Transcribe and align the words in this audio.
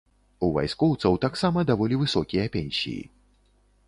У 0.45 0.47
вайскоўцаў 0.53 1.19
таксама 1.25 1.63
даволі 1.71 1.99
высокія 2.05 2.47
пенсіі. 2.57 3.03